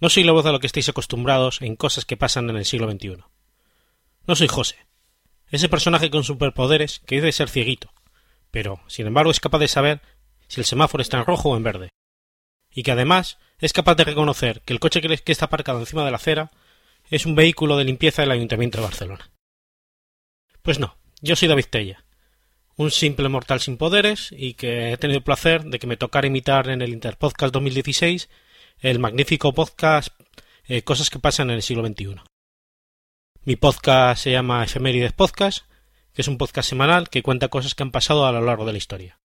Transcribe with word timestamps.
No, 0.00 0.08
soy 0.10 0.24
la 0.24 0.32
voz 0.32 0.44
a 0.46 0.52
lo 0.52 0.60
que 0.60 0.66
estáis 0.66 0.88
acostumbrados 0.88 1.62
en 1.62 1.76
cosas 1.76 2.04
que 2.04 2.16
pasan 2.16 2.50
en 2.50 2.56
el 2.56 2.64
siglo 2.64 2.90
XXI. 2.90 3.18
No 4.26 4.36
soy 4.36 4.48
José, 4.48 4.86
ese 5.50 5.68
personaje 5.68 6.10
con 6.10 6.24
superpoderes 6.24 7.00
que 7.06 7.16
dice 7.16 7.32
ser 7.32 7.48
cieguito, 7.48 7.92
pero, 8.50 8.80
sin 8.88 9.06
embargo, 9.06 9.30
es 9.30 9.40
capaz 9.40 9.58
de 9.58 9.68
saber 9.68 10.02
si 10.48 10.60
el 10.60 10.66
semáforo 10.66 11.02
está 11.02 11.18
en 11.18 11.24
rojo 11.24 11.50
o 11.50 11.56
en 11.56 11.62
verde, 11.62 11.90
y 12.74 12.82
que 12.82 12.92
además 12.92 13.38
es 13.58 13.72
capaz 13.72 13.94
de 13.94 14.04
reconocer 14.04 14.60
que 14.62 14.72
el 14.72 14.80
coche 14.80 15.00
que 15.00 15.32
está 15.32 15.46
aparcado 15.46 15.80
encima 15.80 16.04
de 16.04 16.10
la 16.10 16.16
acera 16.16 16.50
es 17.08 17.24
un 17.24 17.34
vehículo 17.34 17.76
de 17.76 17.84
limpieza 17.84 18.22
del 18.22 18.32
Ayuntamiento 18.32 18.78
de 18.78 18.84
Barcelona. 18.84 19.30
Pues 20.62 20.78
no, 20.78 20.98
yo 21.22 21.36
soy 21.36 21.48
David 21.48 21.66
Tella, 21.70 22.04
un 22.76 22.90
simple 22.90 23.28
mortal 23.28 23.60
sin 23.60 23.76
poderes 23.78 24.34
y 24.36 24.54
que 24.54 24.92
he 24.92 24.96
tenido 24.98 25.18
el 25.18 25.24
placer 25.24 25.64
de 25.64 25.78
que 25.78 25.86
me 25.86 25.96
tocara 25.96 26.26
imitar 26.26 26.68
en 26.68 26.82
el 26.82 26.92
Interpodcast 26.92 27.54
2016 27.54 28.28
el 28.80 28.98
magnífico 28.98 29.52
podcast 29.54 30.08
eh, 30.68 30.82
Cosas 30.82 31.10
que 31.10 31.18
pasan 31.18 31.50
en 31.50 31.56
el 31.56 31.62
siglo 31.62 31.86
XXI. 31.86 32.16
Mi 33.44 33.56
podcast 33.56 34.22
se 34.22 34.32
llama 34.32 34.64
Efemérides 34.64 35.12
Podcast, 35.12 35.64
que 36.12 36.22
es 36.22 36.28
un 36.28 36.36
podcast 36.36 36.68
semanal 36.68 37.08
que 37.08 37.22
cuenta 37.22 37.48
cosas 37.48 37.74
que 37.74 37.82
han 37.82 37.90
pasado 37.90 38.26
a 38.26 38.32
lo 38.32 38.40
largo 38.40 38.66
de 38.66 38.72
la 38.72 38.78
historia. 38.78 39.18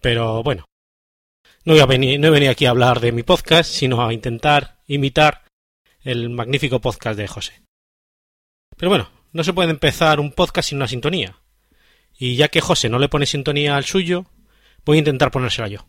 Pero 0.00 0.42
bueno, 0.42 0.66
no, 1.64 1.72
voy 1.72 1.80
a 1.80 1.86
venir, 1.86 2.20
no 2.20 2.28
he 2.28 2.30
venido 2.30 2.52
aquí 2.52 2.66
a 2.66 2.70
hablar 2.70 3.00
de 3.00 3.12
mi 3.12 3.22
podcast, 3.22 3.70
sino 3.70 4.04
a 4.04 4.12
intentar 4.12 4.80
imitar 4.86 5.44
el 6.00 6.28
magnífico 6.30 6.80
podcast 6.80 7.18
de 7.18 7.28
José. 7.28 7.62
Pero 8.76 8.90
bueno, 8.90 9.08
no 9.32 9.42
se 9.44 9.52
puede 9.52 9.70
empezar 9.70 10.20
un 10.20 10.32
podcast 10.32 10.68
sin 10.68 10.78
una 10.78 10.88
sintonía, 10.88 11.38
y 12.18 12.36
ya 12.36 12.48
que 12.48 12.60
José 12.60 12.88
no 12.88 12.98
le 12.98 13.08
pone 13.08 13.26
sintonía 13.26 13.76
al 13.76 13.84
suyo, 13.84 14.26
voy 14.84 14.96
a 14.96 15.00
intentar 15.00 15.30
ponérsela 15.30 15.68
yo. 15.68 15.86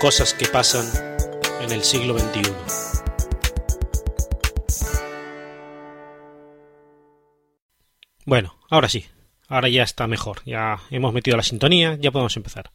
Cosas 0.00 0.34
que 0.34 0.46
pasan 0.46 0.86
en 1.60 1.72
el 1.72 1.82
siglo 1.82 2.18
XXI. 2.18 2.52
Bueno, 8.24 8.58
ahora 8.70 8.88
sí, 8.88 9.06
Ahora 9.48 9.68
ya 9.70 9.82
está 9.82 10.06
mejor, 10.06 10.42
ya 10.44 10.78
hemos 10.90 11.14
metido 11.14 11.36
la 11.36 11.42
sintonía, 11.42 11.96
ya 11.98 12.10
podemos 12.10 12.36
empezar. 12.36 12.70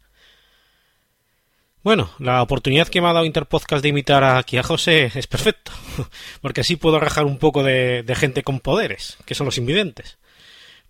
Bueno, 1.84 2.10
la 2.18 2.42
oportunidad 2.42 2.88
que 2.88 3.00
me 3.00 3.08
ha 3.08 3.14
dado 3.14 3.26
Interpodcast 3.26 3.84
de 3.84 3.90
imitar 3.90 4.24
aquí 4.24 4.58
a 4.58 4.64
José 4.64 5.12
es 5.14 5.28
perfecto, 5.28 5.72
porque 6.42 6.62
así 6.62 6.76
puedo 6.76 7.00
rajar 7.00 7.26
un 7.26 7.38
poco 7.38 7.62
de, 7.62 8.04
gente 8.18 8.42
con 8.42 8.60
poderes, 8.60 9.18
que 9.26 9.36
son 9.36 9.46
los 9.46 9.58
invidentes. 9.60 10.18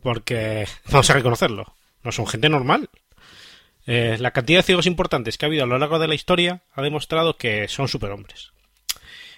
Porque, 0.02 0.68
vamos 0.90 1.10
a 1.10 1.14
reconocerlo, 1.14 1.76
no 2.04 2.12
son 2.14 2.28
gente 2.28 2.48
normal. 2.48 2.90
Eh, 3.86 4.18
la 4.20 4.32
cantidad 4.32 4.60
de 4.60 4.64
ciegos 4.64 4.86
importantes 4.86 5.38
que 5.38 5.46
ha 5.46 5.48
habido 5.48 5.64
a 5.64 5.68
lo 5.68 5.78
largo 5.78 6.00
de 6.00 6.08
la 6.08 6.16
historia 6.16 6.64
ha 6.74 6.82
demostrado 6.82 7.38
que 7.38 7.68
son 7.68 7.88
superhombres. 7.88 8.54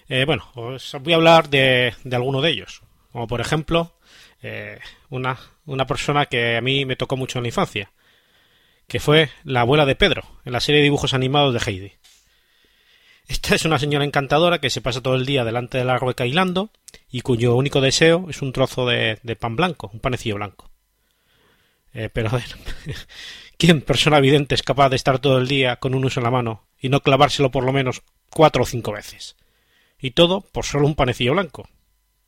Eh, 0.08 0.26
bueno, 0.26 0.52
os 0.56 0.96
voy 1.02 1.14
a 1.14 1.16
hablar 1.16 1.50
de, 1.50 1.96
de 2.04 2.16
alguno 2.16 2.42
de 2.42 2.52
ellos, 2.52 2.84
como 3.12 3.26
por 3.28 3.42
ejemplo 3.42 3.96
eh, 4.44 4.80
una, 5.10 5.40
una 5.66 5.88
persona 5.88 6.28
que 6.28 6.58
a 6.58 6.62
mí 6.62 6.86
me 6.86 6.96
tocó 6.96 7.18
mucho 7.18 7.40
en 7.40 7.44
la 7.44 7.50
infancia, 7.50 7.92
que 8.88 9.00
fue 9.00 9.30
la 9.44 9.62
abuela 9.62 9.88
de 9.88 9.96
Pedro, 9.96 10.24
en 10.46 10.54
la 10.54 10.60
serie 10.60 10.82
de 10.82 10.86
dibujos 10.86 11.16
animados 11.16 11.54
de 11.54 11.60
Heidi. 11.66 11.94
Esta 13.28 13.56
es 13.56 13.66
una 13.66 13.80
señora 13.80 14.06
encantadora 14.06 14.60
que 14.60 14.70
se 14.70 14.82
pasa 14.82 15.02
todo 15.02 15.16
el 15.16 15.26
día 15.26 15.44
delante 15.44 15.80
de 15.80 15.86
la 15.86 15.98
rueca 15.98 16.28
hilando 16.28 16.70
y 17.10 17.22
cuyo 17.22 17.56
único 17.56 17.82
deseo 17.82 18.28
es 18.30 18.44
un 18.44 18.54
trozo 18.54 18.86
de, 18.86 19.18
pan 19.40 19.56
blanco, 19.56 19.90
un 19.92 20.00
panecillo 20.00 20.36
blanco. 20.36 20.70
Eh, 21.94 22.10
pero 22.14 22.30
a 22.30 22.34
ver, 22.34 22.56
¿quién 23.58 23.82
persona 23.82 24.18
evidente 24.18 24.56
es 24.56 24.64
capaz 24.64 24.90
de 24.90 24.96
estar 24.96 25.20
todo 25.20 25.38
el 25.38 25.48
día 25.48 25.78
con 25.78 25.96
un 25.96 26.06
uso 26.06 26.20
en 26.20 26.26
la 26.26 26.32
mano 26.32 26.68
y 26.80 26.90
no 26.90 27.02
clavárselo 27.02 27.52
por 27.52 27.64
lo 27.64 27.72
menos 27.72 28.02
cuatro 28.30 28.64
o 28.64 28.66
cinco 28.66 28.92
veces? 28.92 29.36
Y 30.00 30.12
todo 30.12 30.42
por 30.42 30.66
solo 30.66 30.88
un 30.88 30.96
panecillo 30.96 31.34
blanco. 31.34 31.68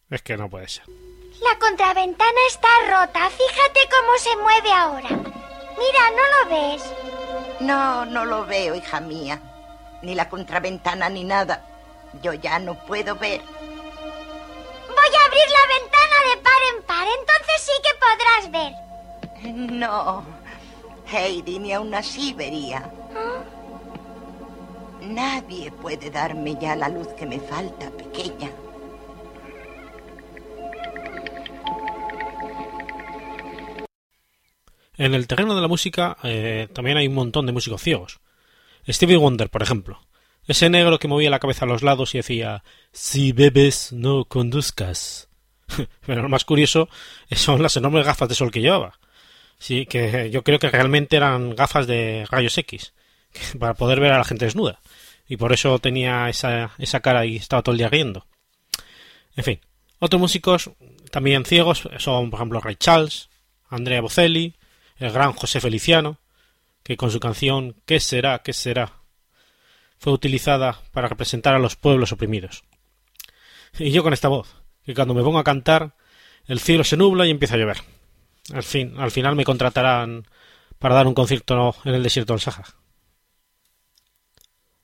Es 0.10 0.22
que 0.22 0.38
no 0.38 0.50
puede 0.50 0.68
ser. 0.70 0.86
La 0.88 1.60
contraventana 1.60 2.40
está 2.48 2.68
rota. 2.88 3.30
Fíjate 3.30 3.80
cómo 3.92 4.18
se 4.18 4.36
mueve 4.38 4.72
ahora. 4.72 5.10
Mira, 5.78 6.10
¿no 6.12 6.24
lo 6.34 6.50
ves? 6.50 6.84
No, 7.60 8.06
no 8.06 8.26
lo 8.26 8.46
veo, 8.46 8.74
hija 8.76 9.00
mía. 9.00 9.40
Ni 10.02 10.16
la 10.16 10.30
contraventana 10.30 11.10
ni 11.10 11.24
nada. 11.24 11.64
Yo 12.24 12.34
ya 12.34 12.58
no 12.58 12.74
puedo 12.74 13.16
ver. 13.16 13.42
Voy 13.42 15.16
a 15.16 15.26
abrir 15.26 15.50
la 15.50 15.66
ventana 15.76 16.18
de 16.30 16.38
par 16.42 16.62
en 16.74 16.84
par. 16.84 17.08
Entonces 17.20 17.62
sí 17.62 17.72
que 17.84 17.94
podrás 18.00 18.52
ver. 18.52 18.74
No. 19.54 20.26
Heidi, 21.12 21.60
ni 21.60 21.72
aún 21.74 21.94
así 21.94 22.34
vería. 22.34 22.92
Nadie 25.02 25.72
puede 25.72 26.10
darme 26.10 26.58
ya 26.60 26.76
la 26.76 26.90
luz 26.90 27.08
que 27.10 27.26
me 27.26 27.40
falta, 27.40 27.90
pequeña. 27.92 28.52
En 34.98 35.14
el 35.14 35.28
terreno 35.28 35.56
de 35.56 35.62
la 35.62 35.68
música 35.68 36.18
eh, 36.24 36.68
también 36.74 36.98
hay 36.98 37.08
un 37.08 37.14
montón 37.14 37.46
de 37.46 37.52
músicos 37.52 37.82
ciegos. 37.82 38.20
Stevie 38.88 39.18
Wonder, 39.18 39.50
por 39.50 39.62
ejemplo. 39.62 40.02
Ese 40.48 40.70
negro 40.70 40.98
que 40.98 41.08
movía 41.08 41.30
la 41.30 41.40
cabeza 41.40 41.66
a 41.66 41.68
los 41.68 41.84
lados 41.84 42.16
y 42.16 42.20
decía 42.20 42.64
Si 42.92 43.32
bebes, 43.32 43.92
no 43.94 44.26
conduzcas. 44.26 45.30
Pero 46.06 46.24
lo 46.24 46.30
más 46.30 46.46
curioso 46.46 46.90
son 47.32 47.62
las 47.62 47.78
enormes 47.78 48.06
gafas 48.06 48.30
de 48.30 48.36
sol 48.36 48.52
que 48.52 48.62
llevaba. 48.62 49.00
Sí, 49.60 49.86
que 49.86 50.30
yo 50.32 50.44
creo 50.44 50.60
que 50.60 50.70
realmente 50.70 51.18
eran 51.18 51.56
gafas 51.56 51.88
de 51.88 52.26
rayos 52.30 52.58
X, 52.58 52.94
para 53.60 53.74
poder 53.74 54.00
ver 54.00 54.12
a 54.12 54.18
la 54.18 54.24
gente 54.24 54.46
desnuda. 54.46 54.80
Y 55.28 55.38
por 55.38 55.52
eso 55.52 55.78
tenía 55.80 56.30
esa, 56.30 56.72
esa 56.78 57.02
cara 57.02 57.26
y 57.26 57.36
estaba 57.36 57.62
todo 57.62 57.74
el 57.74 57.80
día 57.80 57.90
riendo. 57.90 58.26
En 59.36 59.44
fin, 59.44 59.60
otros 60.00 60.20
músicos 60.20 60.72
también 61.12 61.46
ciegos 61.46 61.90
son, 61.98 62.30
por 62.30 62.40
ejemplo, 62.40 62.62
Ray 62.62 62.76
Charles, 62.76 63.30
Andrea 63.70 64.02
Bocelli, 64.02 64.56
el 64.98 65.12
gran 65.12 65.34
José 65.34 65.60
Feliciano, 65.60 66.20
que 66.84 66.98
con 66.98 67.12
su 67.12 67.20
canción 67.20 67.76
¿Qué 67.86 68.00
será? 68.00 68.40
¿Qué 68.40 68.54
será? 68.54 68.94
fue 70.00 70.14
utilizada 70.14 70.80
para 70.92 71.08
representar 71.08 71.56
a 71.56 71.60
los 71.60 71.76
pueblos 71.76 72.12
oprimidos. 72.12 72.64
Y 73.78 73.92
yo 73.92 74.04
con 74.04 74.14
esta 74.14 74.28
voz, 74.28 74.56
que 74.86 74.94
cuando 74.94 75.14
me 75.14 75.24
pongo 75.24 75.40
a 75.40 75.44
cantar, 75.44 75.96
el 76.46 76.60
cielo 76.60 76.84
se 76.84 76.98
nubla 76.98 77.26
y 77.26 77.32
empieza 77.32 77.56
a 77.56 77.58
llover. 77.58 77.78
Al 78.54 78.64
fin, 78.64 78.94
al 78.98 79.12
final 79.12 79.36
me 79.36 79.44
contratarán 79.44 80.28
para 80.80 80.96
dar 80.96 81.08
un 81.08 81.14
concierto 81.14 81.76
en 81.84 81.96
el 81.96 82.04
desierto 82.04 82.34
del 82.34 82.42
Sahara. 82.42 82.76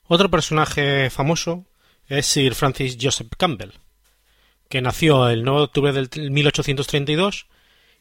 Otro 0.06 0.29
personaje 0.29 1.09
famoso 1.09 1.66
es 2.07 2.25
Sir 2.25 2.56
Francis 2.56 2.97
Joseph 3.00 3.31
Campbell, 3.38 3.72
que 4.70 4.82
nació 4.82 5.29
el 5.29 5.43
9 5.43 5.59
de 5.59 5.64
octubre 5.64 5.93
del 5.93 6.32
1832 6.32 7.47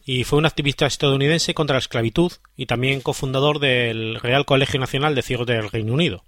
y 0.05 0.25
fue 0.25 0.39
un 0.39 0.47
activista 0.47 0.87
estadounidense 0.87 1.55
contra 1.55 1.75
la 1.75 1.81
esclavitud 1.81 2.33
y 2.57 2.67
también 2.67 3.01
cofundador 3.01 3.61
del 3.61 4.19
Real 4.21 4.45
Colegio 4.45 4.81
Nacional 4.81 5.15
de 5.15 5.23
Ciegos 5.23 5.47
del 5.47 5.71
Reino 5.71 5.93
Unido. 5.93 6.25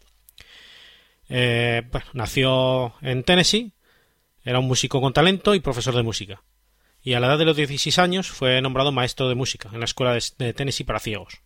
Eh, 1.29 1.83
nació 2.13 2.95
en 3.01 3.25
Tennessee, 3.25 3.73
era 4.45 4.61
un 4.61 4.69
músico 4.69 5.01
con 5.01 5.13
talento 5.13 5.55
y 5.55 5.61
profesor 5.61 5.95
de 5.95 6.03
música, 6.03 6.43
y 7.05 7.13
a 7.13 7.21
la 7.21 7.27
edad 7.29 7.39
de 7.39 7.45
los 7.45 7.57
16 7.57 7.99
años 7.99 8.29
fue 8.29 8.61
nombrado 8.63 8.91
maestro 8.91 9.29
de 9.29 9.35
música 9.35 9.69
en 9.73 9.79
la 9.79 9.85
Escuela 9.85 10.19
de 10.39 10.55
Tennessee 10.55 10.85
para 10.85 10.99
ciegos. 10.99 11.43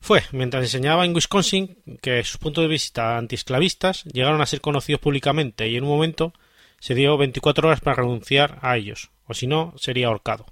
Fue 0.00 0.22
mientras 0.30 0.62
enseñaba 0.62 1.04
en 1.04 1.14
Wisconsin 1.14 1.76
que 2.00 2.22
sus 2.22 2.38
puntos 2.38 2.62
de 2.62 2.68
vista 2.68 3.18
antiesclavistas 3.18 4.04
llegaron 4.04 4.40
a 4.40 4.46
ser 4.46 4.60
conocidos 4.60 5.00
públicamente 5.00 5.68
y 5.68 5.76
en 5.76 5.82
un 5.82 5.90
momento 5.90 6.32
se 6.78 6.94
dio 6.94 7.18
24 7.18 7.68
horas 7.68 7.80
para 7.80 7.96
renunciar 7.96 8.58
a 8.62 8.76
ellos, 8.76 9.10
o 9.26 9.34
si 9.34 9.48
no, 9.48 9.74
sería 9.76 10.06
ahorcado. 10.06 10.46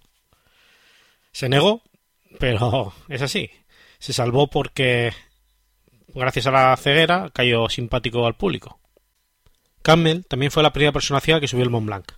Se 1.31 1.49
negó, 1.49 1.83
pero 2.41 2.93
es 3.09 3.23
así. 3.23 3.51
Se 4.01 4.13
salvó 4.13 4.49
porque, 4.49 5.13
gracias 6.09 6.49
a 6.49 6.51
la 6.51 6.77
ceguera, 6.77 7.31
cayó 7.33 7.69
simpático 7.69 8.27
al 8.27 8.37
público. 8.37 8.81
Campbell 9.83 10.25
también 10.25 10.51
fue 10.51 10.65
la 10.65 10.73
primera 10.73 10.93
persona 10.93 11.21
ciega 11.21 11.41
que 11.41 11.49
subió 11.49 11.65
el 11.65 11.71
Mont 11.71 11.87
Blanc. 11.87 12.18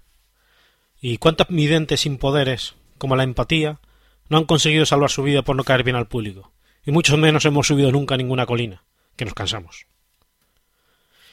¿Y 1.00 1.16
cuántas 1.16 1.48
videntes 1.48 2.00
sin 2.00 2.18
poderes, 2.18 2.74
como 2.98 3.16
la 3.16 3.22
empatía, 3.22 3.80
no 4.28 4.36
han 4.36 4.44
conseguido 4.44 4.84
salvar 4.84 5.10
su 5.10 5.22
vida 5.22 5.42
por 5.42 5.56
no 5.56 5.64
caer 5.64 5.82
bien 5.82 5.96
al 5.96 6.08
público? 6.08 6.52
Y 6.84 6.90
mucho 6.90 7.16
menos 7.16 7.44
hemos 7.46 7.66
subido 7.66 7.90
nunca 7.90 8.14
a 8.14 8.18
ninguna 8.18 8.46
colina, 8.46 8.84
que 9.16 9.24
nos 9.24 9.34
cansamos. 9.34 9.86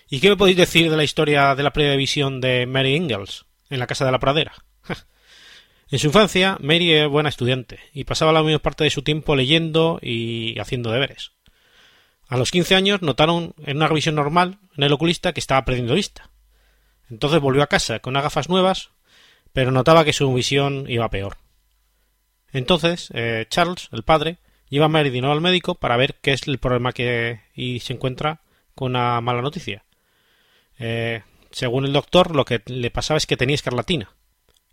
¿Y 0.09 0.21
qué 0.21 0.29
me 0.29 0.37
podéis 0.37 0.57
decir 0.57 0.89
de 0.89 0.95
la 0.95 1.03
historia 1.03 1.53
de 1.53 1.63
la 1.63 1.73
previsión 1.73 2.39
de 2.39 2.65
Mary 2.65 2.95
Ingalls 2.95 3.45
en 3.69 3.79
la 3.79 3.87
Casa 3.87 4.05
de 4.05 4.11
la 4.13 4.19
Pradera? 4.19 4.53
en 5.91 5.99
su 5.99 6.07
infancia, 6.07 6.57
Mary 6.61 6.93
era 6.93 7.07
buena 7.07 7.27
estudiante 7.27 7.79
y 7.93 8.05
pasaba 8.05 8.31
la 8.31 8.43
mayor 8.43 8.61
parte 8.61 8.85
de 8.85 8.89
su 8.89 9.01
tiempo 9.01 9.35
leyendo 9.35 9.99
y 10.01 10.57
haciendo 10.59 10.91
deberes. 10.91 11.33
A 12.29 12.37
los 12.37 12.51
15 12.51 12.75
años 12.75 13.01
notaron 13.01 13.53
en 13.65 13.77
una 13.77 13.87
revisión 13.87 14.15
normal 14.15 14.59
en 14.77 14.83
el 14.83 14.93
oculista 14.93 15.33
que 15.33 15.41
estaba 15.41 15.65
perdiendo 15.65 15.93
vista. 15.93 16.29
Entonces 17.09 17.41
volvió 17.41 17.63
a 17.63 17.67
casa 17.67 17.99
con 17.99 18.13
gafas 18.13 18.47
nuevas, 18.47 18.91
pero 19.57 19.71
notaba 19.71 20.06
que 20.06 20.13
su 20.13 20.31
visión 20.36 20.86
iba 20.88 21.09
peor. 21.09 21.38
Entonces, 22.51 23.09
eh, 23.15 23.48
Charles, 23.50 23.89
el 23.92 24.04
padre, 24.04 24.38
lleva 24.69 24.86
a 24.86 24.88
Mary 24.88 25.18
al 25.18 25.42
médico 25.42 25.74
para 25.74 25.98
ver 25.98 26.13
qué 26.21 26.33
es 26.33 26.48
el 26.48 26.59
problema 26.59 26.94
que 26.94 27.42
y 27.56 27.80
se 27.80 27.94
encuentra 27.94 28.42
con 28.75 28.92
una 28.92 29.19
mala 29.19 29.42
noticia. 29.42 29.83
Eh, 30.77 31.24
según 31.50 31.86
el 31.86 31.94
doctor, 31.94 32.36
lo 32.36 32.45
que 32.45 32.62
le 32.68 32.92
pasaba 32.92 33.18
es 33.18 33.25
que 33.25 33.36
tenía 33.36 33.56
escarlatina 33.56 34.12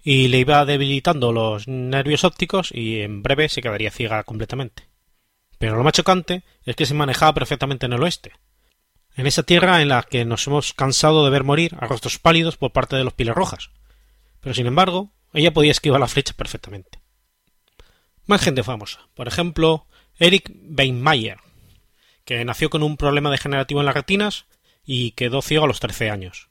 y 0.03 0.29
le 0.29 0.41
iba 0.41 0.67
debilitando 0.67 1.33
los 1.33 1.67
nervios 1.67 2.25
ópticos 2.25 2.71
y 2.71 3.01
en 3.01 3.23
breve 3.23 3.49
se 3.49 3.63
quedaría 3.63 3.91
ciega 3.91 4.23
completamente. 4.25 4.83
Pero 5.57 5.77
lo 5.77 5.83
más 5.83 5.95
chocante 5.95 6.43
es 6.67 6.77
que 6.77 6.85
se 6.85 6.93
manejaba 6.93 7.33
perfectamente 7.33 7.87
en 7.87 7.95
el 7.95 8.03
oeste, 8.03 8.33
en 9.17 9.27
esa 9.27 9.45
tierra 9.45 9.81
en 9.81 9.89
la 9.89 10.03
que 10.03 10.27
nos 10.27 10.47
hemos 10.47 10.75
cansado 10.75 11.25
de 11.25 11.31
ver 11.31 11.43
morir 11.43 11.75
a 11.81 11.87
rostros 11.87 12.19
pálidos 12.19 12.59
por 12.59 12.73
parte 12.73 12.97
de 12.97 13.05
los 13.05 13.15
piles 13.15 13.35
rojas. 13.35 13.71
Pero 14.45 14.53
sin 14.53 14.67
embargo, 14.67 15.11
ella 15.33 15.55
podía 15.55 15.71
esquivar 15.71 15.99
la 15.99 16.07
flecha 16.07 16.35
perfectamente. 16.35 17.01
Más 18.27 18.43
gente 18.43 18.63
famosa, 18.63 19.09
por 19.15 19.27
ejemplo, 19.27 19.87
Eric 20.19 20.53
Weinmeier, 20.69 21.39
que 22.27 22.45
nació 22.45 22.69
con 22.69 22.83
un 22.83 22.99
problema 22.99 23.31
degenerativo 23.31 23.81
en 23.81 23.87
las 23.87 23.95
retinas 23.95 24.45
y 24.85 25.13
quedó 25.13 25.41
ciego 25.41 25.65
a 25.65 25.67
los 25.67 25.81
13 25.81 26.11
años, 26.11 26.51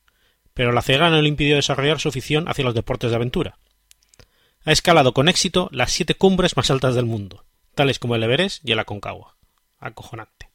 pero 0.56 0.72
la 0.72 0.81
ceguera 0.81 1.12
no 1.12 1.22
le 1.22 1.30
impidió 1.30 1.56
desarrollar 1.56 2.00
su 2.00 2.10
afición 2.10 2.50
hacia 2.50 2.66
los 2.66 2.74
deportes 2.74 3.12
de 3.12 3.16
aventura. 3.16 3.60
Ha 4.66 4.72
escalado 4.72 5.13
con 5.13 5.30
éxito 5.30 5.69
las 5.72 5.92
siete 5.92 6.16
cumbres 6.16 6.57
más 6.57 6.72
altas 6.72 6.96
del 6.96 7.06
mundo, 7.06 7.46
tales 7.75 8.00
como 8.00 8.16
el 8.16 8.24
Everest 8.24 8.68
y 8.68 8.72
el 8.72 8.80
Aconcagua. 8.80 9.38
Acojonante. 9.80 10.50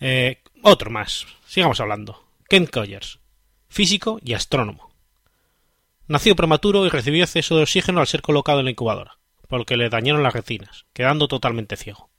Eh, 0.00 0.42
otro 0.62 0.90
más. 0.90 1.26
Sigamos 1.46 1.78
hablando. 1.78 2.24
Kent 2.48 2.70
Colliers, 2.70 3.20
físico 3.68 4.18
y 4.24 4.32
astrónomo. 4.34 4.91
Nació 6.08 6.36
prematuro 6.36 6.84
y 6.84 6.88
recibió 6.88 7.24
exceso 7.24 7.56
de 7.56 7.62
oxígeno 7.62 8.00
al 8.00 8.06
ser 8.06 8.22
colocado 8.22 8.58
en 8.58 8.66
la 8.66 8.70
incubadora, 8.70 9.18
porque 9.48 9.76
le 9.76 9.88
dañaron 9.88 10.22
las 10.22 10.34
retinas, 10.34 10.86
quedando 10.92 11.28
totalmente 11.28 11.76
ciego. 11.76 12.10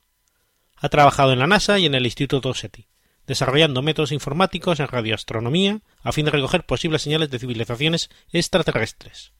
Ha 0.77 0.89
trabajado 0.89 1.33
en 1.33 1.39
la 1.39 1.47
NASA 1.47 1.79
y 1.79 1.85
en 1.85 1.95
el 1.95 2.05
Instituto 2.05 2.53
SETI, 2.53 2.87
desarrollando 3.27 3.81
métodos 3.81 4.11
informáticos 4.11 4.79
en 4.79 4.87
radioastronomía 4.87 5.81
a 6.01 6.11
fin 6.11 6.25
de 6.25 6.31
recoger 6.31 6.65
posibles 6.65 7.01
señales 7.01 7.29
de 7.29 7.39
civilizaciones 7.39 8.09
extraterrestres. 8.31 9.33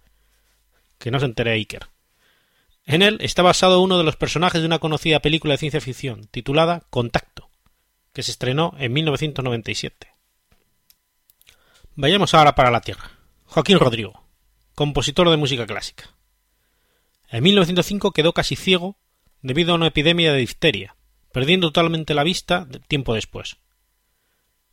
Que 1.00 1.12
no 1.12 1.20
se 1.20 1.26
entere 1.26 1.52
Iker. 1.52 1.88
En 2.86 3.02
él 3.02 3.18
está 3.22 3.42
basado 3.42 3.82
uno 3.82 3.98
de 3.98 4.04
los 4.04 4.18
personajes 4.18 4.62
de 4.62 4.68
una 4.68 4.80
conocida 4.80 5.22
película 5.22 5.54
de 5.54 5.58
ciencia 5.58 5.82
ficción 5.82 6.28
titulada 6.28 6.84
Contacto, 6.90 7.50
que 8.14 8.24
se 8.24 8.32
estrenó 8.32 8.74
en 8.78 8.94
1997. 8.94 10.14
Vayamos 11.96 12.34
ahora 12.34 12.56
para 12.56 12.72
la 12.72 12.82
Tierra. 12.82 13.12
Joaquín 13.46 13.80
Rodrigo, 13.80 14.23
compositor 14.76 15.30
de 15.30 15.38
música 15.38 15.66
clásica. 15.66 16.16
En 17.30 17.44
1905 17.44 18.12
quedó 18.12 18.34
casi 18.34 18.56
ciego 18.56 18.98
debido 19.42 19.74
a 19.74 19.76
una 19.76 19.88
epidemia 19.88 20.32
de 20.32 20.40
difteria, 20.40 20.96
perdiendo 21.32 21.68
totalmente 21.68 22.14
la 22.14 22.24
vista 22.24 22.68
tiempo 22.88 23.14
después. 23.14 23.58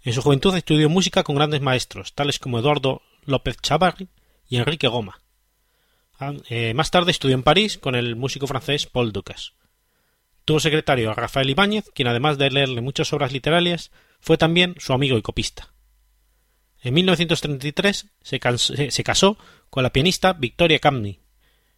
En 0.02 0.12
su 0.12 0.22
juventud 0.22 0.54
estudió 0.56 0.88
música 0.88 1.22
con 1.22 1.36
grandes 1.36 1.60
maestros, 1.60 2.14
tales 2.14 2.38
como 2.38 2.58
Eduardo 2.58 3.02
López 3.24 3.56
Chavarri 3.60 4.08
y 4.48 4.56
Enrique 4.56 4.88
Goma. 4.88 5.20
Eh, 6.48 6.74
más 6.74 6.90
tarde 6.90 7.10
estudió 7.10 7.34
en 7.34 7.42
París 7.42 7.78
con 7.78 7.94
el 7.94 8.16
músico 8.16 8.46
francés 8.46 8.86
Paul 8.86 9.12
Ducas. 9.12 9.54
Tuvo 10.44 10.60
secretario 10.60 11.10
a 11.10 11.14
Rafael 11.14 11.50
Ibáñez, 11.50 11.90
quien 11.94 12.08
además 12.08 12.38
de 12.38 12.50
leerle 12.50 12.80
muchas 12.80 13.12
obras 13.12 13.32
literarias, 13.32 13.90
fue 14.20 14.36
también 14.36 14.74
su 14.78 14.92
amigo 14.92 15.16
y 15.16 15.22
copista. 15.22 15.72
En 16.82 16.94
1933 16.94 18.06
se, 18.22 18.40
casó 19.04 19.38
con 19.68 19.82
la 19.82 19.92
pianista 19.92 20.32
Victoria 20.32 20.78
Camny, 20.78 21.20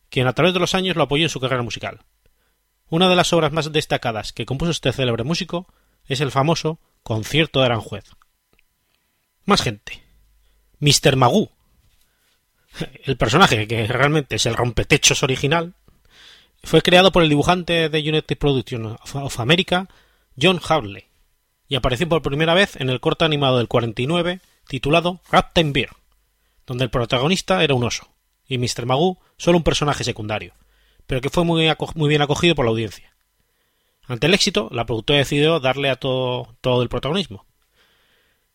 quien 0.09 0.27
a 0.27 0.33
través 0.33 0.55
de 0.55 0.61
los 0.61 0.75
años 0.75 0.97
lo 0.97 1.03
apoyó 1.03 1.25
en 1.25 1.31
su 1.31 1.41
carrera 1.41 1.63
musical. 1.63 2.01
Una 2.89 3.09
de 3.09 3.17
las 3.17 3.33
obras 3.33 3.53
más 3.53 3.73
destacadas 3.73 4.33
que 4.33 4.47
compuso 4.47 4.71
este 4.71 4.93
célebre 4.93 5.25
músico 5.25 5.67
es 6.07 6.21
el 6.21 6.31
famoso 6.31 6.79
Concierto 7.03 7.61
de 7.61 7.67
Aranjuez. 7.67 8.05
Más 9.45 9.63
gente. 9.63 10.03
Mr. 10.79 11.17
Magoo. 11.17 11.51
El 13.05 13.17
personaje, 13.17 13.67
que 13.67 13.87
realmente 13.87 14.37
es 14.37 14.47
el 14.47 14.55
rompetechos 14.55 15.23
original, 15.23 15.75
fue 16.63 16.81
creado 16.81 17.11
por 17.11 17.23
el 17.23 17.29
dibujante 17.29 17.89
de 17.89 17.99
United 17.99 18.39
Production 18.39 18.97
of 19.15 19.41
America, 19.41 19.89
John 20.41 20.61
Hawley, 20.63 21.07
y 21.69 21.75
apareció 21.75 22.09
por 22.09 22.23
primera 22.23 22.55
vez 22.55 22.77
en 22.77 22.89
el 22.89 23.01
corto 23.01 23.25
animado 23.25 23.59
del 23.59 23.69
49 23.69 24.41
titulado 24.67 25.21
Captain 25.31 25.73
Bear, 25.73 25.91
donde 26.67 26.85
el 26.85 26.91
protagonista 26.91 27.63
era 27.63 27.75
un 27.75 27.85
oso, 27.85 28.13
y 28.47 28.59
Mr. 28.59 28.87
Magoo 28.87 29.19
solo 29.37 29.59
un 29.59 29.65
personaje 29.65 30.05
secundario, 30.05 30.55
pero 31.07 31.21
que 31.21 31.31
fue 31.31 31.45
muy, 31.45 31.69
bien 32.09 32.23
acogido 32.23 32.55
por 32.55 32.65
la 32.65 32.71
audiencia. 32.71 33.15
Ante 34.07 34.27
el 34.27 34.35
éxito, 34.35 34.69
la 34.73 34.87
productora 34.87 35.19
decidió 35.19 35.61
darle 35.61 35.91
a 35.91 35.97
todo, 35.97 36.83
el 36.83 36.89
protagonismo. 36.89 37.47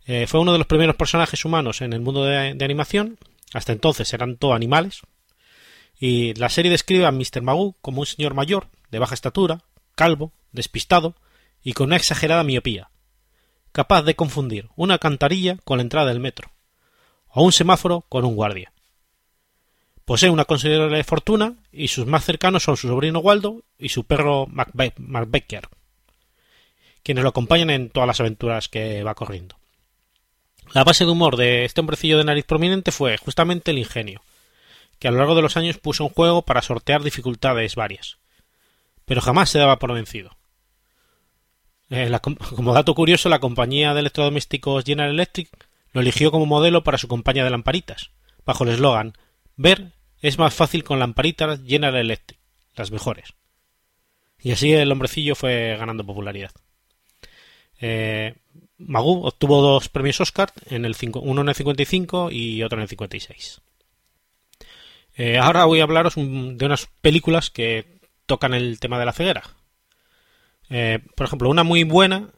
Eh, 0.06 0.28
fue 0.28 0.40
uno 0.40 0.54
de 0.54 0.58
los 0.58 0.68
primeros 0.68 0.96
personajes 0.96 1.44
humanos 1.46 1.82
en 1.82 1.94
el 1.94 2.02
mundo 2.02 2.26
de, 2.26 2.58
animación, 2.64 3.18
hasta 3.54 3.74
entonces 3.74 4.14
eran 4.14 4.38
todo 4.38 4.54
animales, 4.54 5.02
y 6.00 6.34
la 6.36 6.50
serie 6.50 6.72
describe 6.72 7.06
a 7.06 7.12
Mr. 7.12 7.42
Magoo 7.42 7.76
como 7.82 8.02
un 8.02 8.06
señor 8.06 8.34
mayor, 8.34 8.68
de 8.92 9.00
baja 9.00 9.16
estatura, 9.16 9.64
calvo, 9.96 10.32
despistado 10.52 11.16
y 11.64 11.74
con 11.74 11.88
una 11.88 11.98
exagerada 11.98 12.44
miopía, 12.44 12.90
capaz 13.78 14.02
de 14.02 14.16
confundir 14.16 14.70
una 14.76 14.98
cantarilla 14.98 15.60
con 15.64 15.78
la 15.78 15.84
entrada 15.84 16.08
del 16.08 16.20
metro, 16.20 16.50
o 17.28 17.44
un 17.44 17.52
semáforo 17.52 18.06
con 18.10 18.26
un 18.26 18.34
guardia. 18.34 18.74
Posee 20.04 20.32
una 20.32 20.46
considerable 20.46 21.04
fortuna 21.04 21.54
y 21.72 21.90
sus 21.90 22.08
más 22.08 22.26
cercanos 22.26 22.64
son 22.64 22.76
su 22.76 22.88
sobrino 22.88 23.20
Waldo 23.20 23.62
y 23.78 23.90
su 23.90 24.04
perro 24.04 24.48
Macbecker, 24.48 25.70
quienes 27.04 27.22
lo 27.22 27.30
acompañan 27.30 27.70
en 27.70 27.92
todas 27.92 28.08
las 28.08 28.20
aventuras 28.20 28.68
que 28.68 29.04
va 29.04 29.14
corriendo. 29.14 29.60
La 30.74 30.84
base 30.84 31.06
de 31.06 31.12
humor 31.12 31.38
de 31.38 31.64
este 31.64 31.82
hombrecillo 31.82 32.18
de 32.18 32.24
nariz 32.24 32.46
prominente 32.46 32.92
fue 32.92 33.16
justamente 33.18 33.70
el 33.70 33.78
ingenio, 33.78 34.24
que 34.98 35.08
a 35.08 35.12
lo 35.12 35.20
largo 35.20 35.36
de 35.36 35.44
los 35.44 35.56
años 35.56 35.78
puso 35.78 36.04
en 36.04 36.10
juego 36.10 36.42
para 36.42 36.64
sortear 36.64 37.04
dificultades 37.04 37.76
varias, 37.76 38.18
pero 39.06 39.22
jamás 39.22 39.52
se 39.52 39.60
daba 39.60 39.78
por 39.78 39.94
vencido. 39.94 40.36
Eh, 41.90 42.12
como 42.56 42.74
dato 42.74 42.94
curioso, 42.96 43.30
la 43.30 43.40
compañía 43.40 43.94
de 43.94 44.02
electrodomésticos 44.02 44.84
General 44.84 45.12
Electric 45.12 45.50
lo 45.94 46.02
eligió 46.02 46.32
como 46.32 46.46
modelo 46.46 46.84
para 46.84 46.98
su 46.98 47.08
compañía 47.08 47.44
de 47.44 47.50
lamparitas, 47.50 48.12
bajo 48.46 48.64
el 48.64 48.72
eslogan 48.72 49.14
Ver 49.56 49.94
es 50.22 50.38
más 50.38 50.54
fácil 50.54 50.84
con 50.84 51.00
lamparitas 51.00 51.62
General 51.66 51.96
Electric, 51.96 52.40
las 52.76 52.92
mejores. 52.92 53.34
Y 54.40 54.52
así 54.52 54.72
el 54.72 54.92
hombrecillo 54.92 55.36
fue 55.36 55.76
ganando 55.78 56.06
popularidad. 56.06 56.52
Eh, 57.80 58.36
Magoo 58.78 59.26
obtuvo 59.26 59.62
dos 59.62 59.90
premios 59.90 60.22
Oscar, 60.22 60.52
en 60.70 60.86
el 60.86 60.96
uno 61.16 61.42
en 61.42 61.50
el 61.50 61.56
55 61.56 62.30
y 62.32 62.62
otro 62.64 62.78
en 62.78 62.84
el 62.84 62.90
56. 62.90 63.62
Eh, 65.16 65.40
ahora 65.40 65.66
voy 65.66 65.80
a 65.80 65.84
hablaros 65.84 66.14
de 66.16 66.66
unas 66.66 66.88
películas 67.02 67.50
que 67.50 68.00
tocan 68.28 68.54
el 68.54 68.80
tema 68.80 69.00
de 69.00 69.06
la 69.06 69.14
ceguera. 69.14 69.44
Eh, 70.70 71.00
por 71.16 71.28
ejemplo, 71.28 71.50
una 71.50 71.64
muy 71.64 71.84
buena 71.84 72.30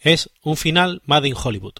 es 0.00 0.30
Un 0.42 0.56
final 0.56 1.02
Made 1.04 1.28
in 1.28 1.36
Hollywood 1.36 1.74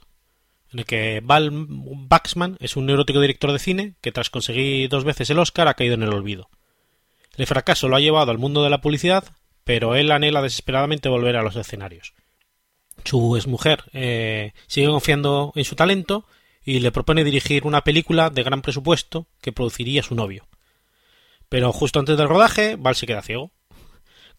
en 0.72 0.78
el 0.78 0.84
que 0.84 1.20
Val 1.22 1.50
Baxman 1.52 2.56
es 2.60 2.76
un 2.76 2.86
neurótico 2.86 3.20
director 3.20 3.52
de 3.52 3.58
cine 3.58 3.94
que 4.00 4.12
tras 4.12 4.30
conseguir 4.30 4.88
dos 4.88 5.04
veces 5.04 5.28
el 5.30 5.38
Oscar 5.38 5.68
ha 5.68 5.74
caído 5.74 5.94
en 5.94 6.02
el 6.02 6.12
olvido. 6.12 6.48
El 7.36 7.46
fracaso 7.46 7.88
lo 7.88 7.96
ha 7.96 8.00
llevado 8.00 8.30
al 8.30 8.38
mundo 8.38 8.62
de 8.62 8.70
la 8.70 8.80
publicidad, 8.80 9.24
pero 9.64 9.94
él 9.96 10.10
anhela 10.10 10.42
desesperadamente 10.42 11.08
volver 11.08 11.36
a 11.36 11.42
los 11.42 11.56
escenarios. 11.56 12.14
Su 13.04 13.36
exmujer 13.36 13.84
eh, 13.92 14.52
sigue 14.66 14.88
confiando 14.88 15.52
en 15.54 15.64
su 15.64 15.74
talento 15.74 16.24
y 16.62 16.80
le 16.80 16.92
propone 16.92 17.24
dirigir 17.24 17.66
una 17.66 17.82
película 17.82 18.30
de 18.30 18.42
gran 18.42 18.62
presupuesto 18.62 19.26
que 19.40 19.52
produciría 19.52 20.02
su 20.02 20.14
novio. 20.14 20.46
Pero 21.48 21.72
justo 21.72 21.98
antes 21.98 22.16
del 22.16 22.28
rodaje, 22.28 22.76
Val 22.76 22.94
se 22.94 23.06
queda 23.06 23.22
ciego. 23.22 23.50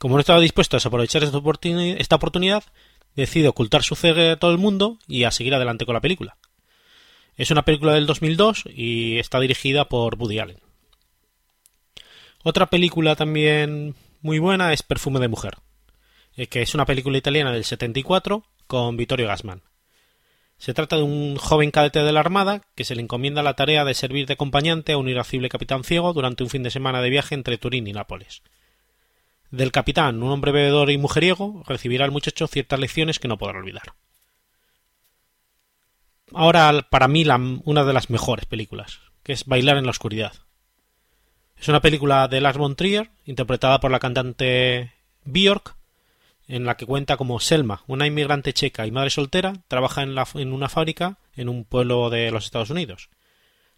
Como 0.01 0.15
no 0.15 0.21
estaba 0.21 0.39
dispuesto 0.39 0.77
a 0.77 0.79
aprovechar 0.83 1.23
esta 1.23 1.37
oportunidad, 2.15 2.63
decide 3.15 3.47
ocultar 3.47 3.83
su 3.83 3.95
ceguera 3.95 4.31
a 4.31 4.35
todo 4.37 4.49
el 4.49 4.57
mundo 4.57 4.97
y 5.07 5.25
a 5.25 5.31
seguir 5.31 5.53
adelante 5.53 5.85
con 5.85 5.93
la 5.93 6.01
película. 6.01 6.37
Es 7.35 7.51
una 7.51 7.61
película 7.61 7.93
del 7.93 8.07
2002 8.07 8.63
y 8.73 9.19
está 9.19 9.39
dirigida 9.39 9.87
por 9.87 10.15
Woody 10.15 10.39
Allen. 10.39 10.57
Otra 12.43 12.65
película 12.65 13.15
también 13.15 13.93
muy 14.21 14.39
buena 14.39 14.73
es 14.73 14.81
Perfume 14.81 15.19
de 15.19 15.27
Mujer, 15.27 15.59
eh, 16.35 16.47
que 16.47 16.63
es 16.63 16.73
una 16.73 16.87
película 16.87 17.19
italiana 17.19 17.51
del 17.51 17.63
74 17.63 18.43
con 18.65 18.97
Vittorio 18.97 19.27
Gassman. 19.27 19.61
Se 20.57 20.73
trata 20.73 20.95
de 20.95 21.03
un 21.03 21.35
joven 21.35 21.69
cadete 21.69 22.01
de 22.01 22.11
la 22.11 22.21
Armada 22.21 22.63
que 22.73 22.85
se 22.85 22.95
le 22.95 23.03
encomienda 23.03 23.43
la 23.43 23.53
tarea 23.53 23.85
de 23.85 23.93
servir 23.93 24.25
de 24.25 24.33
acompañante 24.33 24.93
a 24.93 24.97
un 24.97 25.09
irascible 25.09 25.47
capitán 25.47 25.83
ciego 25.83 26.11
durante 26.11 26.41
un 26.41 26.49
fin 26.49 26.63
de 26.63 26.71
semana 26.71 27.03
de 27.03 27.11
viaje 27.11 27.35
entre 27.35 27.59
Turín 27.59 27.85
y 27.85 27.93
Nápoles. 27.93 28.41
Del 29.51 29.73
capitán, 29.73 30.23
un 30.23 30.31
hombre 30.31 30.53
bebedor 30.53 30.89
y 30.89 30.97
mujeriego, 30.97 31.63
recibirá 31.67 32.05
el 32.05 32.11
muchacho 32.11 32.47
ciertas 32.47 32.79
lecciones 32.79 33.19
que 33.19 33.27
no 33.27 33.37
podrá 33.37 33.59
olvidar. 33.59 33.93
Ahora, 36.33 36.87
para 36.89 37.09
mí, 37.09 37.25
una 37.65 37.83
de 37.83 37.93
las 37.93 38.09
mejores 38.09 38.45
películas, 38.45 39.01
que 39.23 39.33
es 39.33 39.45
Bailar 39.45 39.75
en 39.75 39.83
la 39.83 39.91
oscuridad. 39.91 40.33
Es 41.57 41.67
una 41.67 41.81
película 41.81 42.29
de 42.29 42.39
Lars 42.39 42.57
von 42.57 42.77
Trier, 42.77 43.11
interpretada 43.25 43.81
por 43.81 43.91
la 43.91 43.99
cantante 43.99 44.93
Björk, 45.25 45.75
en 46.47 46.65
la 46.65 46.77
que 46.77 46.85
cuenta 46.85 47.17
como 47.17 47.39
Selma, 47.41 47.83
una 47.87 48.07
inmigrante 48.07 48.53
checa 48.53 48.87
y 48.87 48.91
madre 48.91 49.09
soltera, 49.09 49.53
trabaja 49.67 50.01
en 50.01 50.53
una 50.53 50.69
fábrica 50.69 51.17
en 51.35 51.49
un 51.49 51.65
pueblo 51.65 52.09
de 52.09 52.31
los 52.31 52.45
Estados 52.45 52.69
Unidos. 52.69 53.09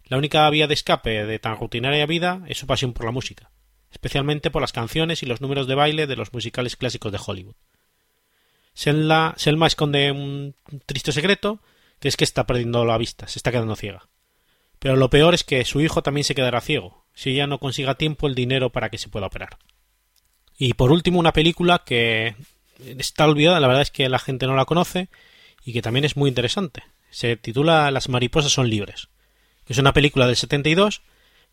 La 0.04 0.18
única 0.18 0.48
vía 0.50 0.68
de 0.68 0.74
escape 0.74 1.26
de 1.26 1.38
tan 1.40 1.56
rutinaria 1.56 2.06
vida 2.06 2.42
es 2.46 2.58
su 2.58 2.66
pasión 2.66 2.92
por 2.92 3.06
la 3.06 3.12
música, 3.12 3.50
especialmente 3.94 4.50
por 4.50 4.60
las 4.60 4.72
canciones 4.72 5.22
y 5.22 5.26
los 5.26 5.40
números 5.40 5.68
de 5.68 5.76
baile 5.76 6.08
de 6.08 6.16
los 6.16 6.32
musicales 6.32 6.76
clásicos 6.76 7.12
de 7.12 7.20
Hollywood. 7.24 7.54
Selma, 8.74 9.36
esconde 9.66 10.10
un 10.10 10.56
triste 10.84 11.12
secreto, 11.12 11.60
que 12.00 12.08
es 12.08 12.16
que 12.16 12.24
está 12.24 12.44
perdiendo 12.44 12.84
la 12.84 12.98
vista, 12.98 13.28
se 13.28 13.38
está 13.38 13.52
quedando 13.52 13.76
ciega. 13.76 14.08
Pero 14.80 14.96
lo 14.96 15.10
peor 15.10 15.32
es 15.32 15.44
que 15.44 15.64
su 15.64 15.80
hijo 15.80 16.02
también 16.02 16.24
se 16.24 16.34
quedará 16.34 16.60
ciego, 16.60 17.06
si 17.14 17.30
ella 17.30 17.46
no 17.46 17.60
consiga 17.60 17.94
tiempo 17.94 18.26
el 18.26 18.34
dinero 18.34 18.70
para 18.70 18.90
que 18.90 18.98
se 18.98 19.08
pueda 19.08 19.26
operar. 19.26 19.58
Y 20.58 20.74
por 20.74 20.90
último, 20.90 21.20
una 21.20 21.32
película 21.32 21.82
que 21.86 22.34
está 22.98 23.26
olvidada, 23.26 23.60
la 23.60 23.68
verdad 23.68 23.82
es 23.82 23.92
que 23.92 24.08
la 24.08 24.18
gente 24.18 24.48
no 24.48 24.56
la 24.56 24.64
conoce 24.64 25.08
y 25.64 25.72
que 25.72 25.82
también 25.82 26.04
es 26.04 26.16
muy 26.16 26.28
interesante. 26.28 26.82
Se 27.10 27.36
titula 27.36 27.92
Las 27.92 28.08
mariposas 28.08 28.50
son 28.50 28.68
libres. 28.68 29.08
Es 29.66 29.78
una 29.78 29.92
película 29.92 30.26
del 30.26 30.36
72 30.36 31.02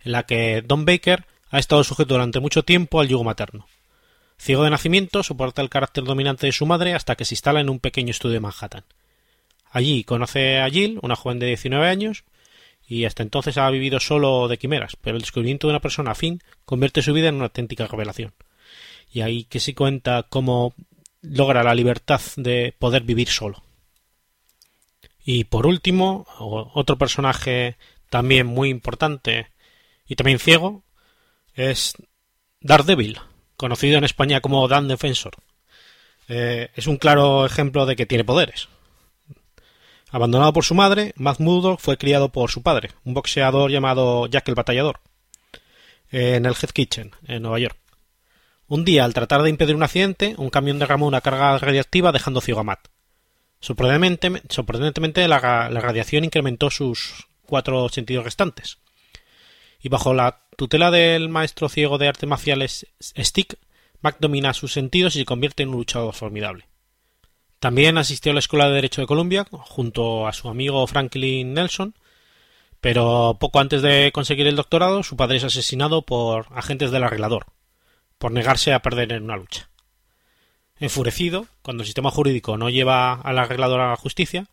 en 0.04 0.12
la 0.12 0.24
que 0.24 0.64
Don 0.66 0.86
Baker 0.86 1.26
ha 1.52 1.60
estado 1.60 1.84
sujeto 1.84 2.16
durante 2.16 2.40
mucho 2.40 2.64
tiempo 2.64 3.00
al 3.00 3.10
yugo 3.10 3.26
materno. 3.26 3.68
Ciego 4.38 4.64
de 4.64 4.72
nacimiento, 4.72 5.22
soporta 5.22 5.62
el 5.62 5.70
carácter 5.70 6.06
dominante 6.06 6.48
de 6.48 6.52
su 6.52 6.66
madre 6.66 6.96
hasta 6.96 7.16
que 7.16 7.26
se 7.26 7.36
instala 7.36 7.60
en 7.60 7.70
un 7.70 7.80
pequeño 7.80 8.10
estudio 8.10 8.34
de 8.34 8.40
Manhattan. 8.40 8.86
Allí 9.70 10.04
conoce 10.04 10.60
a 10.60 10.70
Jill, 10.70 11.00
una 11.04 11.16
joven 11.16 11.40
de 11.40 11.48
19 11.48 11.88
años, 11.88 12.24
y 12.88 13.06
hasta 13.06 13.22
entonces 13.22 13.58
ha 13.58 13.70
vivido 13.70 14.00
solo 14.00 14.48
de 14.48 14.58
quimeras, 14.58 14.96
pero 15.00 15.16
el 15.16 15.22
descubrimiento 15.22 15.68
de 15.68 15.72
una 15.72 15.82
persona 15.82 16.12
afín 16.12 16.42
convierte 16.66 17.02
su 17.02 17.14
vida 17.14 17.30
en 17.30 17.36
una 17.36 17.46
auténtica 17.46 17.86
revelación. 17.86 18.34
Y 19.12 19.22
ahí 19.22 19.44
que 19.44 19.60
se 19.60 19.76
cuenta 19.76 20.26
cómo 20.30 20.74
logra 21.22 21.64
la 21.64 21.76
libertad 21.76 22.22
de 22.38 22.74
poder 22.80 23.04
vivir 23.04 23.28
solo. 23.30 23.64
Y 25.24 25.44
por 25.44 25.68
último, 25.68 26.26
otro 26.40 26.98
personaje 26.98 27.78
también 28.10 28.48
muy 28.48 28.70
importante 28.70 29.52
y 30.08 30.16
también 30.16 30.40
ciego 30.40 30.84
es 31.54 31.94
Daredevil, 32.60 33.20
conocido 33.58 33.98
en 33.98 34.04
España 34.04 34.42
como 34.42 34.68
Dan 34.68 34.88
Defensor. 34.88 35.34
Eh, 36.28 36.70
es 36.76 36.88
un 36.88 36.98
claro 36.98 37.46
ejemplo 37.46 37.86
de 37.86 37.96
que 37.96 38.06
tiene 38.06 38.24
poderes. 38.24 38.70
Abandonado 40.12 40.54
por 40.54 40.66
su 40.66 40.76
madre, 40.76 41.14
Matt 41.16 41.40
Murdock 41.40 41.80
fue 41.80 41.98
criado 41.98 42.30
por 42.30 42.52
su 42.52 42.62
padre, 42.62 42.92
un 43.06 43.14
boxeador 43.14 43.72
llamado 43.72 44.28
Jack 44.28 44.48
el 44.50 44.56
Batallador, 44.56 45.00
en 46.12 46.46
el 46.46 46.54
Head 46.54 46.72
Kitchen, 46.72 47.12
en 47.28 47.42
Nueva 47.42 47.60
York. 47.60 47.78
Un 48.68 48.86
día, 48.86 49.06
al 49.06 49.14
tratar 49.14 49.42
de 49.42 49.50
impedir 49.50 49.76
un 49.76 49.84
accidente, 49.84 50.36
un 50.38 50.50
camión 50.50 50.80
derramó 50.80 51.08
una 51.08 51.22
carga 51.22 51.58
radiactiva 51.58 52.12
dejando 52.12 52.42
ciego 52.42 52.60
a 52.62 52.64
Matt. 52.64 52.88
Sorprendentemente, 53.62 55.28
la, 55.28 55.40
radiación 55.70 56.26
incrementó 56.26 56.70
sus 56.70 57.28
cuatro 57.46 57.90
sentidos 57.90 58.26
restantes. 58.26 58.80
Y 59.82 59.90
bajo 59.90 60.14
la 60.14 60.41
tutela 60.58 60.92
del 60.92 61.30
maestro 61.30 61.70
ciego 61.70 61.98
de 61.98 62.08
artes 62.08 62.30
marciales 62.30 62.88
Stick, 63.18 63.58
Matt 64.02 64.18
domina 64.20 64.54
sus 64.54 64.74
sentidos 64.74 65.16
y 65.16 65.20
se 65.20 65.26
convierte 65.26 65.64
en 65.64 65.70
un 65.70 65.78
luchador 65.78 66.14
formidable. 66.14 66.68
También 67.60 68.00
asistió 68.00 68.32
a 68.32 68.34
la 68.34 68.40
Escuela 68.40 68.68
de 68.68 68.74
Derecho 68.74 69.02
de 69.02 69.08
Columbia 69.08 69.46
junto 69.52 70.28
a 70.28 70.34
su 70.34 70.50
amigo 70.50 70.86
Franklin 70.88 71.54
Nelson, 71.54 71.94
pero 72.80 73.38
poco 73.40 73.60
antes 73.60 73.84
de 73.84 74.12
conseguir 74.12 74.48
el 74.48 74.56
doctorado, 74.56 75.04
su 75.04 75.16
padre 75.16 75.38
es 75.38 75.44
asesinado 75.44 76.02
por 76.02 76.48
agentes 76.56 76.90
del 76.90 77.04
arreglador, 77.04 77.46
por 78.18 78.32
negarse 78.32 78.74
a 78.74 78.82
perder 78.82 79.12
en 79.12 79.24
una 79.24 79.38
lucha. 79.38 79.70
Enfurecido, 80.80 81.46
cuando 81.62 81.84
el 81.84 81.86
sistema 81.86 82.10
jurídico 82.10 82.58
no 82.58 82.72
lleva 82.72 83.14
al 83.14 83.38
arreglador 83.38 83.82
a 83.82 83.92
la 83.92 83.96
justicia, 83.96 84.48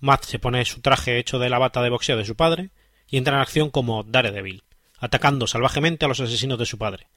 Matt 0.00 0.24
se 0.24 0.40
pone 0.40 0.64
su 0.64 0.80
traje 0.80 1.18
hecho 1.18 1.38
de 1.38 1.50
la 1.50 1.58
bata 1.58 1.82
de 1.82 1.90
boxeo 1.90 2.16
de 2.16 2.24
su 2.24 2.34
padre 2.34 2.70
y 3.06 3.18
entra 3.18 3.36
en 3.36 3.42
acción 3.42 3.70
como 3.70 4.02
Daredevil, 4.02 4.64
atacando 5.00 5.46
salvajemente 5.46 6.04
a 6.04 6.08
los 6.08 6.20
asesinos 6.20 6.58
de 6.58 6.66
su 6.66 6.78
padre 6.78 7.08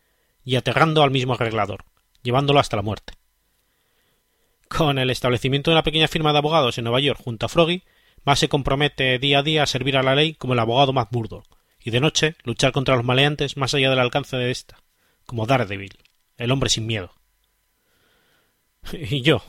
y 0.44 0.56
aterrando 0.56 1.04
al 1.04 1.12
mismo 1.12 1.34
arreglador, 1.34 1.86
llevándolo 2.24 2.60
hasta 2.60 2.78
la 2.78 2.82
muerte. 2.82 3.14
Con 4.68 4.98
el 4.98 5.10
establecimiento 5.10 5.70
de 5.70 5.76
una 5.76 5.84
pequeña 5.84 6.08
firma 6.08 6.32
de 6.32 6.40
abogados 6.40 6.78
en 6.78 6.86
Nueva 6.86 7.00
York 7.00 7.20
junto 7.24 7.46
a 7.46 7.50
Froggy, 7.50 7.84
Matt 8.26 8.38
se 8.38 8.50
compromete 8.50 9.20
día 9.20 9.40
a 9.40 9.44
día 9.44 9.64
a 9.64 9.68
servir 9.68 9.98
a 9.98 10.04
la 10.04 10.16
ley 10.16 10.34
como 10.34 10.54
el 10.54 10.60
abogado 10.60 10.94
Matt 10.94 11.12
Murdock 11.12 11.46
y 11.84 11.92
de 11.92 12.00
noche 12.00 12.36
luchar 12.44 12.72
contra 12.72 12.96
los 12.96 13.06
maleantes 13.06 13.58
más 13.58 13.74
allá 13.74 13.90
del 13.90 14.00
alcance 14.00 14.38
de 14.38 14.50
esta, 14.50 14.82
como 15.26 15.46
Daredevil, 15.46 16.00
el 16.38 16.52
hombre 16.52 16.70
sin 16.70 16.88
miedo. 16.88 17.14
Y 18.94 19.22
yo, 19.22 19.44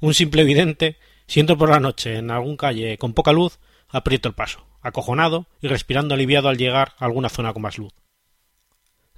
un 0.00 0.14
simple 0.14 0.44
vidente, 0.44 0.98
siento 1.26 1.56
por 1.56 1.70
la 1.70 1.80
noche 1.80 2.16
en 2.16 2.30
algún 2.30 2.56
calle 2.56 2.98
con 2.98 3.14
poca 3.14 3.32
luz, 3.32 3.58
aprieto 3.88 4.28
el 4.28 4.34
paso, 4.34 4.66
acojonado 4.82 5.46
y 5.60 5.68
respirando 5.68 6.14
aliviado 6.14 6.48
al 6.48 6.58
llegar 6.58 6.94
a 6.98 7.04
alguna 7.04 7.28
zona 7.28 7.52
con 7.52 7.62
más 7.62 7.78
luz. 7.78 7.92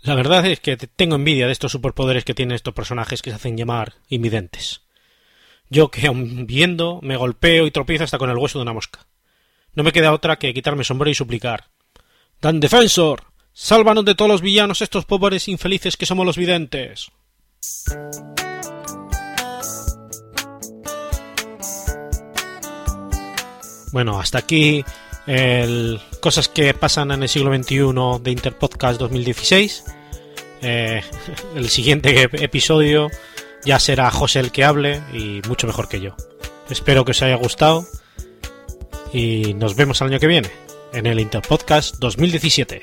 La 0.03 0.15
verdad 0.15 0.45
es 0.47 0.59
que 0.61 0.77
tengo 0.77 1.15
envidia 1.15 1.47
de 1.47 1.53
estos 1.53 1.73
superpoderes 1.73 2.25
que 2.25 2.35
tienen 2.35 2.57
estos 2.57 2.75
personajes 2.75 3.23
que 3.23 3.31
se 3.31 3.37
hacen 3.37 3.57
llamar 3.57 3.95
invidentes. 4.09 4.83
Yo 5.71 5.91
que 5.91 6.09
aun 6.09 6.47
viendo 6.47 6.99
me 7.03 7.17
golpeo 7.17 7.67
y 7.67 7.71
tropiezo 7.71 8.05
hasta 8.05 8.19
con 8.19 8.29
el 8.29 8.37
hueso 8.37 8.59
de 8.59 8.65
una 8.65 8.73
mosca. 8.73 9.07
No 9.75 9.85
me 9.85 9.93
queda 9.93 10.13
otra 10.13 10.39
que 10.39 10.53
quitarme 10.53 10.85
sombrero 10.85 11.13
y 11.13 11.15
suplicar. 11.15 11.71
Dan 12.41 12.61
defensor. 12.61 13.25
Sálvanos 13.53 14.05
de 14.05 14.15
todos 14.15 14.31
los 14.31 14.41
villanos 14.43 14.83
estos 14.83 15.05
pobres 15.05 15.47
infelices 15.47 15.97
que 15.97 16.07
somos 16.07 16.27
los 16.27 16.37
videntes. 16.37 17.11
Bueno, 23.93 24.19
hasta 24.19 24.39
aquí 24.39 24.85
el 25.27 26.01
cosas 26.21 26.49
que 26.49 26.75
pasan 26.75 27.11
en 27.11 27.23
el 27.23 27.29
siglo 27.29 27.55
XXI 27.55 28.23
de 28.23 28.31
Interpodcast 28.31 28.99
2016. 28.99 29.85
Eh, 30.63 31.03
el 31.57 31.69
siguiente 31.69 32.23
episodio 32.45 33.11
ya 33.65 33.79
será 33.79 34.11
José 34.11 34.41
el 34.41 34.53
que 34.53 34.65
hable 34.65 35.03
y 35.13 35.41
mucho 35.49 35.67
mejor 35.67 35.89
que 35.89 36.01
yo. 36.01 36.17
Espero 36.71 37.05
que 37.05 37.13
os 37.13 37.23
haya 37.23 37.37
gustado 37.37 37.87
y 39.13 39.55
nos 39.55 39.77
vemos 39.77 40.01
el 40.01 40.09
año 40.09 40.21
que 40.21 40.27
viene 40.27 40.51
en 40.93 41.07
el 41.07 41.21
Interpodcast 41.21 41.97
2017. 41.99 42.83